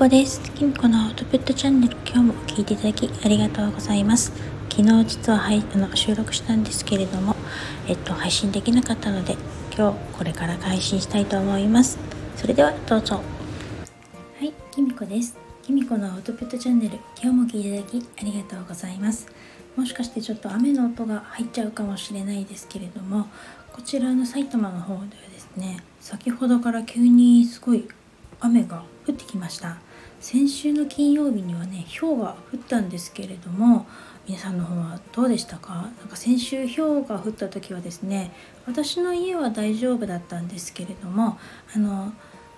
[0.00, 0.40] こです。
[0.52, 4.32] きみこのアウトプットチャンネル今日も聞いていただきありがとうございます。
[4.70, 7.36] 昨日実は、はい、あの収録したんですけれども
[7.86, 9.36] えっと配信できなかったので
[9.76, 11.98] 今日これから配信したいと思います。
[12.34, 13.16] それではどうぞ。
[13.16, 13.22] は
[14.42, 15.36] いきみこです。
[15.62, 19.26] きみこのアウトプットチャンネル今日も聞いていただきありがとうございます。
[19.76, 23.26] もしかしてちょっと雨の音が入っちゃうかもしれないですけれども
[23.70, 27.86] こちらの埼玉の方ではですね先ほどから急にすごい
[28.40, 29.76] 雨が降ってきました。
[30.20, 33.86] 先週の金曜日にはね氷が降ったんですけれども
[34.28, 35.74] 皆さんの方はどうでしたか？
[35.74, 38.30] なんか先週氷が降った時はですね
[38.66, 41.38] 私の家は大丈夫だったんですけれども
[41.74, 42.12] あの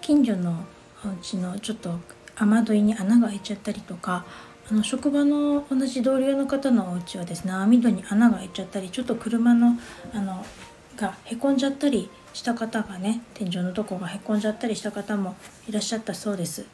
[0.00, 0.64] 近所の
[1.04, 1.94] うちのちょっと
[2.36, 4.26] 雨どいに穴が開いちゃったりとか
[4.68, 9.78] あの職場の同じ同僚の方のお家はですね網戸に穴が開いちゃったりちょっと車の
[10.12, 10.44] あの
[10.96, 15.36] がへこんじゃったりした方がね天井のとこがへこんじゃったりした方も
[15.68, 16.66] いらっしゃったそうです。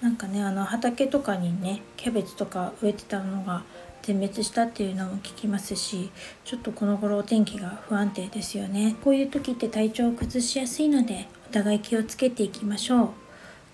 [0.00, 3.64] なんかねあの畑とかにねキャベツとか植えてたのが
[4.02, 6.10] 全滅したっていうのも聞きますし
[6.44, 8.96] ちょっとこの頃お天気が不安定ですよね。
[9.02, 13.08] こういう時って体調を崩しやすいのでお互い気をつけていきましょう。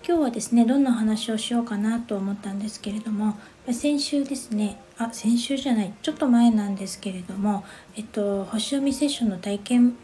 [0.07, 3.39] 今日はですねどんな話をしようかなと思ったんですけれども
[3.71, 9.95] 先週ですねあ先週じゃないちょっと前なんですけれどもえっと星読みセッションの体験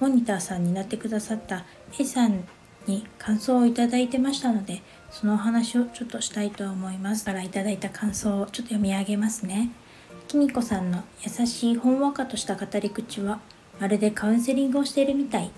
[0.00, 1.66] モニターさんになってくださった
[1.98, 2.44] A さん
[2.86, 4.80] に感想をいただいてましたので
[5.12, 7.24] そのお話をちょっとしたいと思います。
[7.24, 9.70] からいただいた感想をちょっと読み上げますね。
[10.26, 13.40] きみこさんの優しいほんわかとした語り口は
[13.78, 15.50] まるでカウンセリングをしているみたい。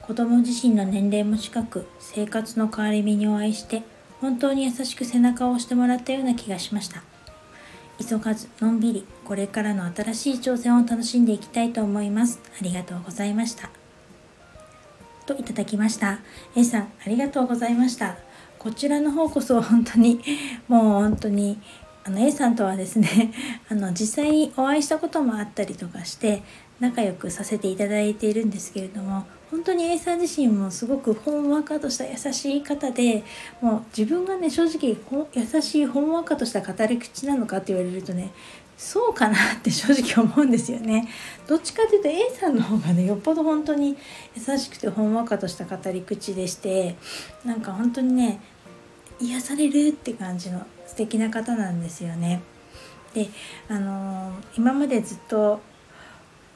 [0.00, 3.82] 子供自身の年齢も近く生活の変わり身にお会いして
[4.20, 7.02] 本当に優しく背中を押してもらったような気がしました。
[8.00, 12.40] 急がずのんびりこれからの新しい挑戦を楽しんでいきたいと思います。
[12.58, 13.70] ありがとうございました。
[15.26, 16.18] といただきました。
[16.56, 18.16] A さん、ありがとうございました。
[18.62, 20.20] こちらの方こそ本当に、
[20.68, 21.58] もう本当に、
[22.04, 23.32] あの A さんとはですね、
[23.68, 26.44] あの実際にお会いしたこともあったりとかして、
[26.78, 33.22] 仲良くさせていただいているんですけれども、本当に A さん自身もすごくほんわかとした優しい方で
[33.60, 34.96] もう自分がね正直
[35.34, 38.30] 優しいほんわかとした語り口なのかって言われるとね
[38.78, 41.06] そうかなって 正直思うんですよね。
[41.46, 43.96] どっちかというと A さんの方がねよっぽど本当に
[44.34, 46.96] 優しくてほんわかとした語り口でして
[47.44, 48.40] なんか本当にね
[49.22, 52.42] 癒されるって感じの素敵な方なんですよね。
[53.14, 53.28] で
[53.68, 55.60] あのー、今までずっと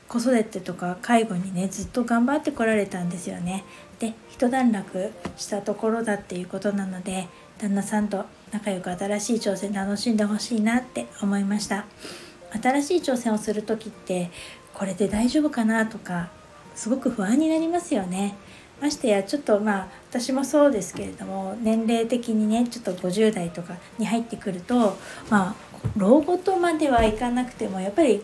[0.09, 3.65] 子育てとか介護にねずっと頑張ってこられたんですよね。
[3.99, 7.29] で一段落したところだっていうことなので
[7.59, 11.87] 旦那さんと仲良く新しい挑戦楽しんでほしいなって思いました
[12.63, 14.31] 新しい挑戦をする時って
[14.75, 16.29] これで大丈夫かなとか
[16.75, 18.37] すごく不安になりますよね
[18.81, 24.97] ましてやちょっとまあ私もそうですけれども年齢的にねちょっと50代とかに入ってくると
[25.31, 25.55] まあ
[25.97, 28.23] 老後とまではいかなくてもやっぱり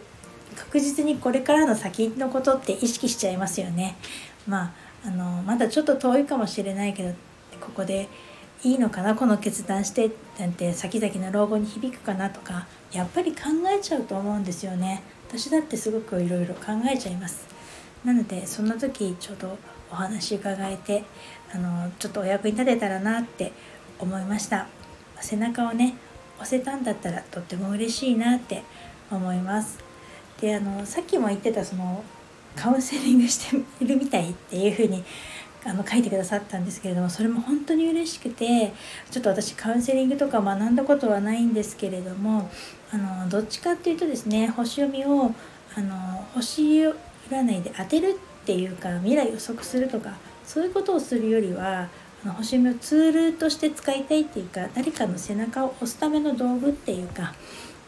[0.57, 3.97] 確実にこれからの先のことって意識しちゃいますよね。
[4.47, 7.15] まああのまだちょっと遠いかもしれないけど
[7.61, 8.09] ここで
[8.63, 9.15] いいのかな？
[9.15, 12.31] この決断してなんて先々の老後に響くかな？
[12.31, 13.39] とかやっぱり考
[13.77, 15.03] えちゃうと思うんですよね。
[15.29, 17.52] 私だってすごくいろ考えちゃいます。
[18.05, 19.59] なのでそんな時ちょうど
[19.91, 21.05] お話伺えて
[21.55, 23.53] あのちょっとお役に立てたらなって
[23.99, 24.67] 思いました。
[25.21, 25.95] 背中をね
[26.39, 28.63] 押せたんだったらとっても嬉しいなって
[29.11, 29.79] 思います。
[30.41, 32.03] であのさっきも言ってたその
[32.57, 35.05] カウンセリングしているみたいっていう風に
[35.65, 38.73] あの書いてくださったんですけれどもそれも本当に嬉しくて
[39.11, 42.51] ちょっと私カウンセリングとか学んだことはないんですけれども
[42.91, 45.33] あのどっちかっていうとですね星読みを
[45.77, 46.89] あの星
[47.33, 51.89] 占いで当てるっていうか未来予測するとかそういうことをするよりは
[52.25, 57.35] あの星読みをツールとして使いたいっていうか誰かの背中を押すための道具っていうか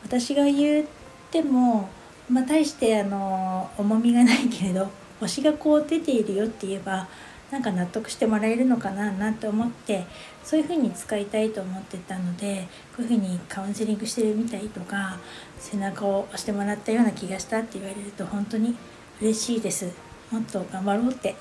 [0.04, 0.86] 私が言っ
[1.30, 1.88] ても、
[2.28, 4.88] まあ、大してあの重みがないけれど
[5.20, 7.08] 星がこう出ているよって言えば
[7.50, 10.04] なんか納得してもらえるのかななんて思って
[10.42, 12.66] そういうふうに使いたいと思ってたので
[12.96, 15.18] こういうふうにカウンセリングしてるみたいとか
[15.58, 18.74] 背中を押してもらったような気がしたって言われると本当に
[19.20, 19.86] 嬉しいです。
[20.30, 21.36] もっと頑張ろうって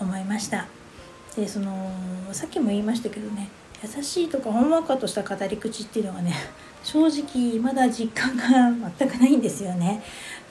[0.00, 0.66] 思いました。
[1.36, 1.90] でその
[2.32, 3.48] さっきも言いましたけどね
[3.82, 6.34] 優しいとかほんわかとした語り口っていうのがね
[6.82, 10.02] 正直まだ実感が全くないんですよね。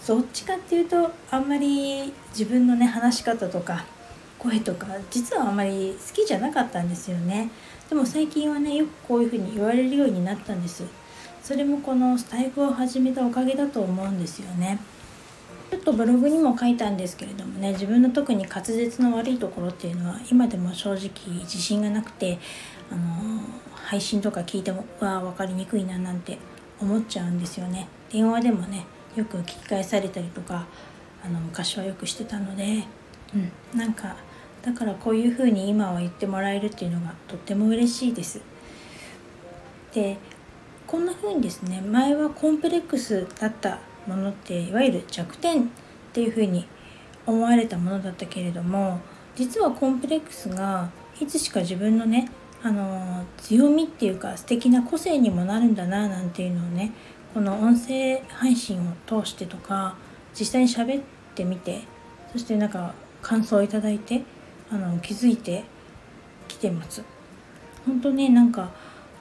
[0.08, 3.84] どっちかっていうとあんまり自分のね話し方とか
[4.40, 7.50] 声とか実はあんまり好きじゃなかったんですよね。
[7.90, 10.84] でも最近はねよくこういうふうに言われるようになったんです。
[11.44, 14.80] それもこのスタイフを始めたおかげだと思うんですよね。
[15.70, 21.10] ちょっとブログにも書いたんですけれどもね自分の特に滑舌の悪いところっていうのは今でも正直
[21.42, 22.40] 自信がなくて
[22.90, 23.42] あの
[23.74, 26.38] 配信とか聞いてもわ分かりにくいななんて
[26.80, 28.86] 思っちゃうんですよね電話でもね
[29.16, 30.66] よく聞き返されたりとか
[31.26, 32.84] あの昔はよくしてたので、
[33.34, 34.16] うん、なんか
[34.62, 38.42] だからこういうふうに今は言ってもらえるっていうのがとっても嬉しいです。
[39.94, 40.18] で
[40.86, 45.66] こんな風にですね前はコンプレックスだったものっていわゆる弱点っ
[46.14, 46.66] ていう風に
[47.26, 49.00] 思われたものだったけれども
[49.36, 50.90] 実はコンプレックスが
[51.20, 52.32] いつしか自分のね
[52.64, 56.92] あの強みっていうか素敵な個性にもなるんだななんていうのをね
[57.34, 59.96] この音声配信を通してとか
[60.38, 61.04] 実際に喋っ
[61.36, 61.82] てみて
[62.32, 64.24] そしてなんか感想をいただいて
[64.72, 65.64] あの気づいて
[66.48, 67.04] きてます。
[67.86, 68.72] 本当ねなんか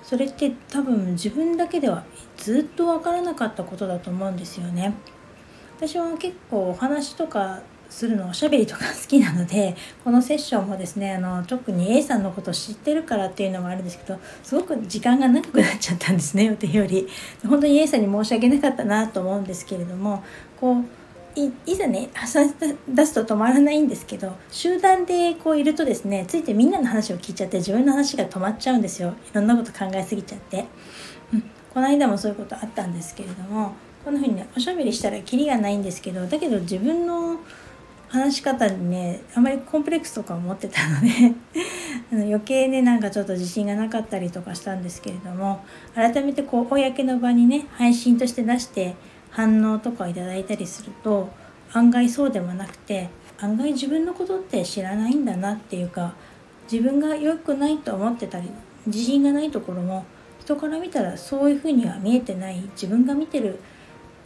[0.06, 2.05] それって多分自分だけでは
[2.37, 4.94] ずっと分からなかったことだと思うんですよね。
[5.76, 7.61] 私は結構お話とか
[7.91, 17.06] するのおしゃべりとか好きなのでこのセッションもですねあの特に A さんのことを知ってるからっていうのもあるんですけどすごく時間が長くなっちゃったんですね予定より
[17.47, 20.25] 本当に A さんに申し訳なかったなと思うんですけれども
[20.61, 20.85] こう
[21.37, 22.55] いざね話し
[22.88, 29.15] 出すと止まらないんですけど集団でこういるとですねついてみんなの話を聞いちゃって自分の話が止まっちゃうんですよ。
[29.31, 30.65] いろんなこと考えすぎちゃって、
[31.35, 31.43] うん、
[31.75, 33.75] この間もそういうことあったんですけれども
[34.05, 37.38] こんな風にねおしゃべりしたらキリがないんですけどだけど自分の
[38.09, 41.09] 話し方にねあまりコンプレックスとかを持ってたので
[42.12, 48.94] あの余計ねなんかちょっと自信がなかったりとかしたんですけれども改めてこう公の場にね配信として出して
[49.37, 51.29] 反応とかをいただいたりすると
[51.75, 56.15] 案外そうでもなくて案外自分のことって知らないんだなっていうか
[56.73, 58.49] 自分が良くないと思ってたり
[58.87, 60.06] 自信がないところも
[60.41, 63.61] 人から見たらそういうふうには見えてない自分が見てる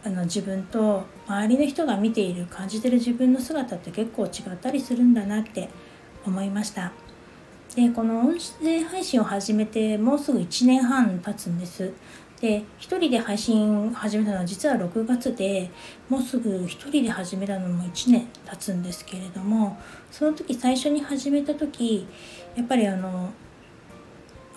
[0.05, 5.69] あの自分と周りの人が見ている感じてる自分の姿って結構違ったりするんだなって
[6.25, 6.93] 思いました。
[7.75, 11.91] でこの音声配信を始めてもうすぐ1年半経つんです。
[12.41, 12.63] で1
[12.97, 15.69] 人で配信始めたのは実は6月で
[16.09, 19.77] もうすぐ1人で始めたのも1年経つんですけれども
[20.11, 22.07] その時最初に始めた時
[22.55, 23.31] やっぱりあの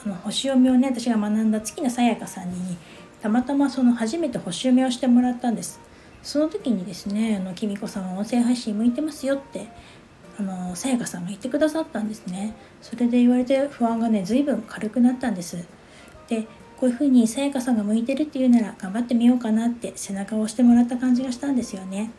[0.03, 2.79] あの星読みをね私が学んだ月野さやかさんに
[3.21, 5.81] たまたまその初めて星読みをしてもらったんです。
[6.23, 9.67] その時にですね「あのきみこさんは音声配信向いてますよ」って
[10.39, 12.55] あのさやかさんが言ってくださったんですね。
[12.81, 15.63] それで言われて不安がね随分軽くなったんです。
[16.29, 16.47] で
[16.85, 22.11] こういうふうにさやかさんが向いてるっていうなら頑張ってみようかなって背中を押してもらった感じがしたんですよね。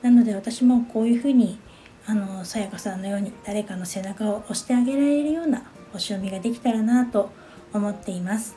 [0.00, 1.58] なので私もこういうふうに
[2.06, 7.28] あのさやかさんのように誰かの背中を押してあげられるような星読みができたらなと
[7.74, 8.56] 思っています。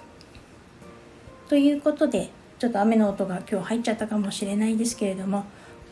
[1.49, 5.43] ということでちょっと雨の音が今日入っちゃったかもしれないですけれども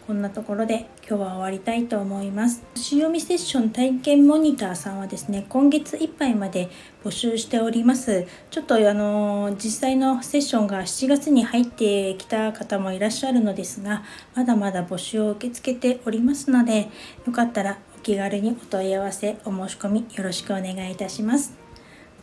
[0.08, 2.64] こんなところで今日は終わりたいと思います。
[2.76, 6.70] 星読みセッション体験モニターさんはですね、今月いっぱいまで
[7.04, 8.26] 募集しております。
[8.50, 16.88] ちょっとあの、実際のセッションが7月に入ってきた方もいらっしゃるのですが、まだまだ募集を受け付けておりますので、
[17.26, 21.54] よかったらお気軽にお問い合わせ、お申し込みよろしくお願いいたします。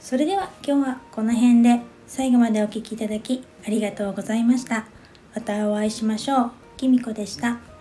[0.00, 4.86] それでは今日はこの辺で最後までお聴きいただきありがとうございました。
[5.34, 6.50] またお会いしましょう。
[6.78, 7.73] きみこでした。